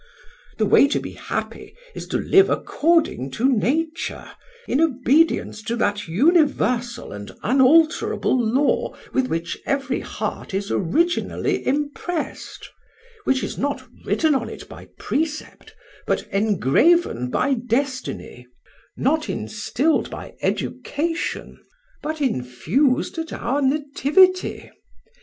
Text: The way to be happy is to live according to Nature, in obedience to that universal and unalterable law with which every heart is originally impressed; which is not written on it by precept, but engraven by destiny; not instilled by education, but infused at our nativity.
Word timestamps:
The 0.57 0.65
way 0.65 0.87
to 0.87 0.99
be 0.99 1.11
happy 1.11 1.75
is 1.93 2.07
to 2.07 2.17
live 2.17 2.49
according 2.49 3.29
to 3.37 3.47
Nature, 3.47 4.31
in 4.67 4.81
obedience 4.81 5.61
to 5.61 5.75
that 5.75 6.07
universal 6.07 7.11
and 7.11 7.29
unalterable 7.43 8.35
law 8.35 8.95
with 9.13 9.27
which 9.27 9.59
every 9.63 9.99
heart 9.99 10.55
is 10.55 10.71
originally 10.71 11.67
impressed; 11.67 12.67
which 13.25 13.43
is 13.43 13.59
not 13.59 13.87
written 14.03 14.33
on 14.33 14.49
it 14.49 14.67
by 14.67 14.87
precept, 14.97 15.75
but 16.07 16.27
engraven 16.29 17.29
by 17.29 17.53
destiny; 17.53 18.47
not 18.97 19.29
instilled 19.29 20.09
by 20.09 20.33
education, 20.41 21.59
but 22.01 22.21
infused 22.21 23.19
at 23.19 23.31
our 23.31 23.61
nativity. 23.61 24.71